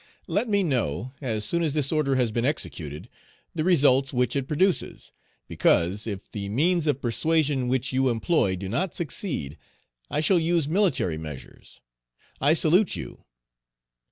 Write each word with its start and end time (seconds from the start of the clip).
Let 0.25 0.49
me 0.49 0.63
know, 0.63 1.13
as 1.21 1.45
soon 1.45 1.61
as 1.61 1.73
this 1.73 1.91
order 1.91 2.15
has 2.15 2.31
been 2.31 2.43
executed, 2.43 3.07
the 3.53 3.63
results 3.63 4.11
which 4.11 4.35
it 4.35 4.47
produces, 4.47 5.11
because, 5.47 6.07
if 6.07 6.27
the 6.31 6.49
means 6.49 6.87
of 6.87 6.99
persuasion 7.03 7.67
which 7.67 7.93
you 7.93 8.09
employ 8.09 8.55
do 8.55 8.67
not 8.67 8.95
succeed, 8.95 9.59
I 10.09 10.19
shall 10.19 10.39
use 10.39 10.67
military 10.67 11.19
measures. 11.19 11.81
I 12.39 12.55
salute 12.55 12.95
you." 12.95 13.25